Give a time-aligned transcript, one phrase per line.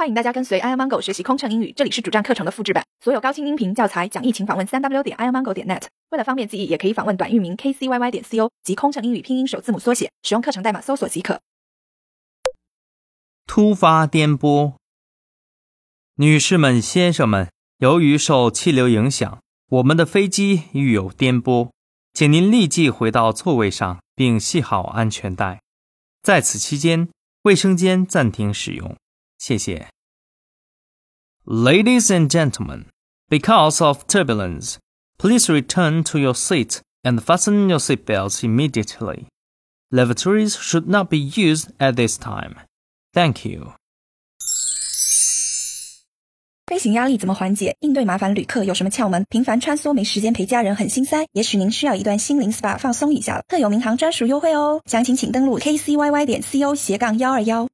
[0.00, 5.82] 欢迎大家跟随 i amango 学习空乘英语，这里是主站课程的复制版，所有高清音频教材讲义，请访问三 w 点 i amango 点 net。
[6.08, 11.42] 为了方便记忆，也可以访问短域名 kcyy 点 co 及空乘英语拼音首字母缩写，使用课程代码搜索即可。
[13.46, 14.72] 突发颠簸，
[16.14, 21.68] 女士们、先生们，由于受气流影响，我们的飞机遇有颠簸，
[22.14, 25.60] 请您立即回到座位上，并系好安全带。
[26.22, 27.10] 在此期间，
[27.42, 28.96] 卫生间暂停使用。
[29.39, 29.89] 谢谢。
[31.45, 32.85] Ladies and gentlemen,
[33.29, 34.77] because of turbulence,
[35.17, 39.27] please return to your seat and fasten your seatbelts immediately.
[39.91, 42.55] Lavatories should not be used at this time.
[43.13, 43.73] Thank you.
[46.65, 47.77] 飞行压力怎么缓解？
[47.81, 49.23] 应对麻烦旅客有什么窍门？
[49.29, 53.43] 频繁穿梭没时间陪家人很心塞，也许您需要一段心灵 SPA 放松一下了。
[53.47, 57.67] 特有民航专属优惠哦，详情请登录 kcyy 点 co 斜杠幺二幺。